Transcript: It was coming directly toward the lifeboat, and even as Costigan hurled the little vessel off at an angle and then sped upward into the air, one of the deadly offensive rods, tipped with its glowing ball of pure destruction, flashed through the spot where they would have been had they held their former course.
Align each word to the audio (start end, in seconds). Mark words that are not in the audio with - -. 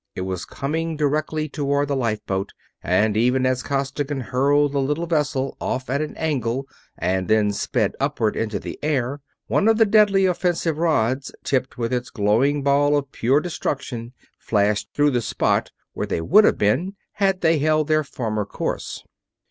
It 0.15 0.21
was 0.21 0.45
coming 0.45 0.97
directly 0.97 1.47
toward 1.47 1.87
the 1.87 1.95
lifeboat, 1.95 2.53
and 2.81 3.15
even 3.15 3.45
as 3.45 3.61
Costigan 3.61 4.19
hurled 4.21 4.71
the 4.71 4.81
little 4.81 5.05
vessel 5.05 5.55
off 5.61 5.91
at 5.91 6.01
an 6.01 6.15
angle 6.17 6.65
and 6.97 7.27
then 7.27 7.51
sped 7.51 7.93
upward 7.99 8.35
into 8.35 8.57
the 8.57 8.79
air, 8.81 9.21
one 9.45 9.67
of 9.67 9.77
the 9.77 9.85
deadly 9.85 10.25
offensive 10.25 10.79
rods, 10.79 11.31
tipped 11.43 11.77
with 11.77 11.93
its 11.93 12.09
glowing 12.09 12.63
ball 12.63 12.97
of 12.97 13.11
pure 13.11 13.41
destruction, 13.41 14.11
flashed 14.39 14.89
through 14.95 15.11
the 15.11 15.21
spot 15.21 15.69
where 15.93 16.07
they 16.07 16.19
would 16.19 16.45
have 16.45 16.57
been 16.57 16.95
had 17.11 17.41
they 17.41 17.59
held 17.59 17.87
their 17.87 18.03
former 18.03 18.43
course. 18.43 19.03